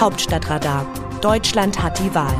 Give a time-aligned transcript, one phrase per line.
[0.00, 0.86] Hauptstadtradar.
[1.20, 2.34] Deutschland hat die Wahl.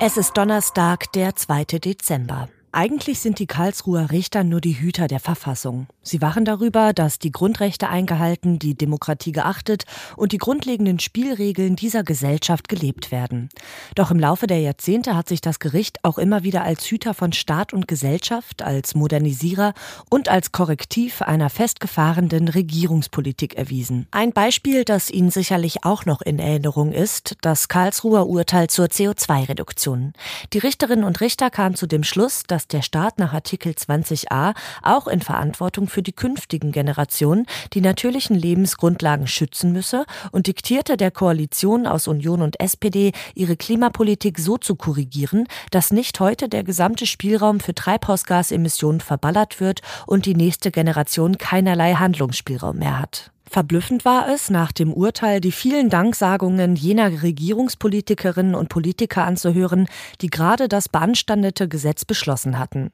[0.00, 1.64] Es ist Donnerstag, der 2.
[1.64, 2.48] Dezember.
[2.78, 5.86] Eigentlich sind die Karlsruher Richter nur die Hüter der Verfassung.
[6.02, 9.84] Sie wachen darüber, dass die Grundrechte eingehalten, die Demokratie geachtet
[10.14, 13.48] und die grundlegenden Spielregeln dieser Gesellschaft gelebt werden.
[13.94, 17.32] Doch im Laufe der Jahrzehnte hat sich das Gericht auch immer wieder als Hüter von
[17.32, 19.72] Staat und Gesellschaft, als Modernisierer
[20.10, 24.06] und als Korrektiv einer festgefahrenen Regierungspolitik erwiesen.
[24.10, 30.12] Ein Beispiel, das Ihnen sicherlich auch noch in Erinnerung ist, das Karlsruher Urteil zur CO2-Reduktion.
[30.52, 35.06] Die Richterinnen und Richter kamen zu dem Schluss, dass der Staat nach Artikel 20a auch
[35.06, 41.86] in Verantwortung für die künftigen Generationen die natürlichen Lebensgrundlagen schützen müsse und diktierte der Koalition
[41.86, 47.60] aus Union und SPD, ihre Klimapolitik so zu korrigieren, dass nicht heute der gesamte Spielraum
[47.60, 53.30] für Treibhausgasemissionen verballert wird und die nächste Generation keinerlei Handlungsspielraum mehr hat.
[53.56, 59.88] Verblüffend war es, nach dem Urteil die vielen Danksagungen jener Regierungspolitikerinnen und Politiker anzuhören,
[60.20, 62.90] die gerade das beanstandete Gesetz beschlossen hatten.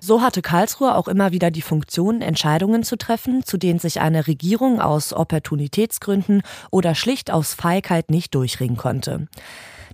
[0.00, 4.26] So hatte Karlsruhe auch immer wieder die Funktion, Entscheidungen zu treffen, zu denen sich eine
[4.26, 9.28] Regierung aus Opportunitätsgründen oder schlicht aus Feigheit nicht durchringen konnte.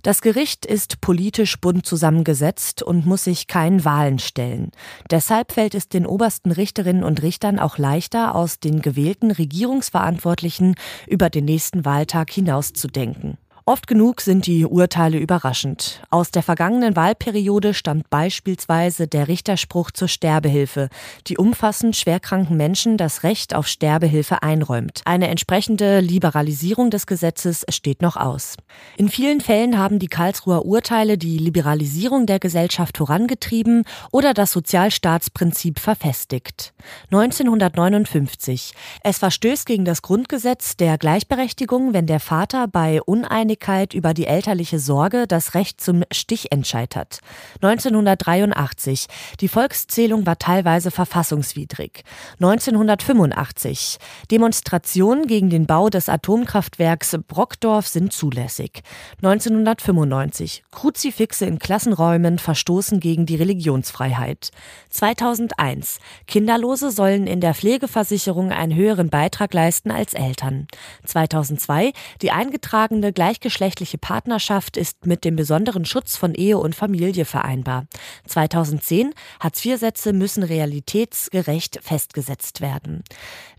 [0.03, 4.71] Das Gericht ist politisch bunt zusammengesetzt und muss sich keinen Wahlen stellen.
[5.09, 10.75] Deshalb fällt es den obersten Richterinnen und Richtern auch leichter, aus den gewählten Regierungsverantwortlichen
[11.07, 13.37] über den nächsten Wahltag hinauszudenken.
[13.65, 16.01] Oft genug sind die Urteile überraschend.
[16.09, 20.89] Aus der vergangenen Wahlperiode stammt beispielsweise der Richterspruch zur Sterbehilfe,
[21.27, 25.01] die umfassend schwerkranken Menschen das Recht auf Sterbehilfe einräumt.
[25.05, 28.57] Eine entsprechende Liberalisierung des Gesetzes steht noch aus.
[28.97, 35.79] In vielen Fällen haben die Karlsruher Urteile die Liberalisierung der Gesellschaft vorangetrieben oder das Sozialstaatsprinzip
[35.79, 36.73] verfestigt.
[37.11, 38.73] 1959.
[39.03, 44.25] Es verstößt gegen das Grundgesetz der Gleichberechtigung, wenn der Vater bei Uneinigkeit Uneinigkeit über die
[44.25, 47.19] elterliche Sorge das Recht zum Stichentscheid hat.
[47.61, 49.07] 1983.
[49.39, 52.03] Die Volkszählung war teilweise verfassungswidrig.
[52.39, 53.97] 1985.
[54.31, 58.81] Demonstrationen gegen den Bau des Atomkraftwerks Brockdorf sind zulässig.
[59.21, 60.63] 1995.
[60.71, 64.49] Kruzifixe in Klassenräumen verstoßen gegen die Religionsfreiheit.
[64.89, 65.99] 2001.
[66.25, 70.67] Kinderlose sollen in der Pflegeversicherung einen höheren Beitrag leisten als Eltern.
[71.05, 71.93] 2002.
[72.21, 77.87] Die eingetragene Gleich gleichgeschlechtliche Partnerschaft ist mit dem besonderen Schutz von Ehe und Familie vereinbar.
[78.25, 83.03] 2010 Hartz-IV-Sätze müssen realitätsgerecht festgesetzt werden.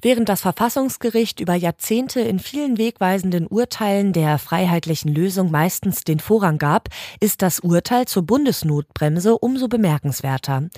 [0.00, 6.56] Während das Verfassungsgericht über Jahrzehnte in vielen wegweisenden Urteilen der freiheitlichen Lösung meistens den Vorrang
[6.56, 6.88] gab,
[7.20, 10.68] ist das Urteil zur Bundesnotbremse umso bemerkenswerter.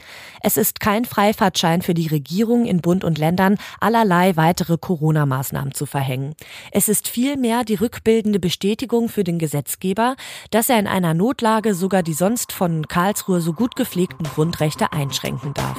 [0.42, 5.86] Es ist kein Freifahrtschein für die Regierung in Bund und Ländern, allerlei weitere Corona-Maßnahmen zu
[5.86, 6.34] verhängen.
[6.72, 10.16] Es ist vielmehr die rückbildende Bestätigung Bestätigung für den Gesetzgeber,
[10.50, 15.52] dass er in einer Notlage sogar die sonst von Karlsruhe so gut gepflegten Grundrechte einschränken
[15.54, 15.78] darf.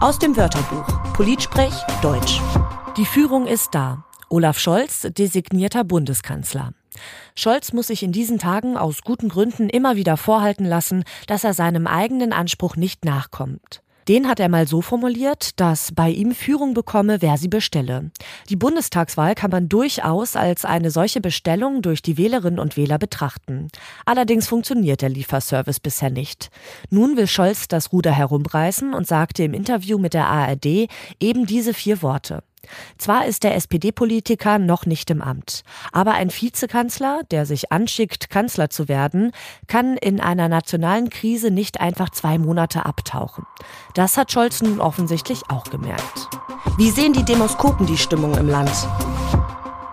[0.00, 2.40] Aus dem Wörterbuch Politsprech Deutsch.
[2.96, 4.04] Die Führung ist da.
[4.28, 6.72] Olaf Scholz, designierter Bundeskanzler.
[7.34, 11.54] Scholz muss sich in diesen Tagen aus guten Gründen immer wieder vorhalten lassen, dass er
[11.54, 13.82] seinem eigenen Anspruch nicht nachkommt.
[14.08, 18.10] Den hat er mal so formuliert, dass bei ihm Führung bekomme, wer sie bestelle.
[18.48, 23.68] Die Bundestagswahl kann man durchaus als eine solche Bestellung durch die Wählerinnen und Wähler betrachten.
[24.06, 26.50] Allerdings funktioniert der Lieferservice bisher nicht.
[26.88, 30.88] Nun will Scholz das Ruder herumreißen und sagte im Interview mit der ARD
[31.20, 32.42] eben diese vier Worte.
[32.98, 35.62] Zwar ist der SPD-Politiker noch nicht im Amt,
[35.92, 39.32] aber ein Vizekanzler, der sich anschickt, Kanzler zu werden,
[39.66, 43.46] kann in einer nationalen Krise nicht einfach zwei Monate abtauchen.
[43.94, 46.28] Das hat Scholz nun offensichtlich auch gemerkt.
[46.76, 48.70] Wie sehen die Demoskopen die Stimmung im Land?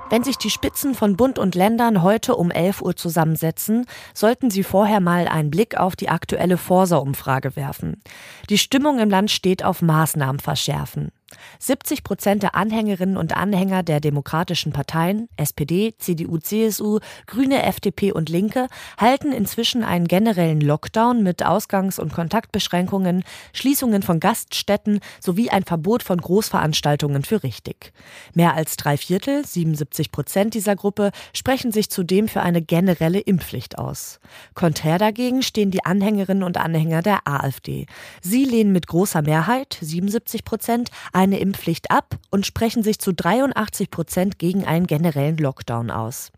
[0.10, 4.64] Wenn sich die Spitzen von Bund und Ländern heute um 11 Uhr zusammensetzen, sollten sie
[4.64, 8.02] vorher mal einen Blick auf die aktuelle Forsa-Umfrage werfen.
[8.50, 11.12] Die Stimmung im Land steht auf Maßnahmen verschärfen.
[11.60, 18.30] 70 Prozent der Anhängerinnen und Anhänger der demokratischen Parteien, SPD, CDU, CSU, Grüne, FDP und
[18.30, 18.68] Linke,
[18.98, 23.24] halten inzwischen einen generellen Lockdown mit Ausgangs- und Kontaktbeschränkungen,
[23.54, 27.94] Schließungen von Gaststätten sowie ein Verbot von Großveranstaltungen für richtig.
[28.34, 33.78] Mehr als drei Viertel, 77 Prozent dieser Gruppe, sprechen sich zudem für eine generelle Impfpflicht
[33.78, 34.20] aus.
[34.54, 37.86] Konträr dagegen stehen die Anhängerinnen und Anhänger der AfD.
[38.22, 40.90] Sie lehnen mit großer Mehrheit, 77 Prozent,
[41.26, 46.32] eine Impfpflicht ab und sprechen sich zu 83 Prozent gegen einen generellen Lockdown aus.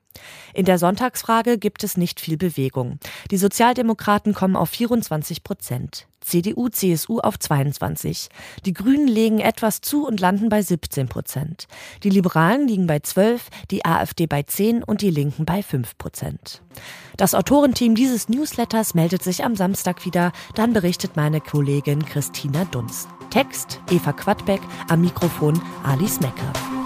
[0.53, 2.99] In der Sonntagsfrage gibt es nicht viel Bewegung.
[3.31, 6.07] Die Sozialdemokraten kommen auf 24 Prozent.
[6.27, 8.29] CDU, CSU auf 22.
[8.65, 11.67] Die Grünen legen etwas zu und landen bei 17 Prozent.
[12.03, 16.61] Die Liberalen liegen bei 12, die AfD bei 10 und die Linken bei 5 Prozent.
[17.15, 20.33] Das Autorenteam dieses Newsletters meldet sich am Samstag wieder.
[20.53, 23.07] Dann berichtet meine Kollegin Christina Dunst.
[23.29, 26.76] Text Eva Quadbeck, am Mikrofon Alice Mecker.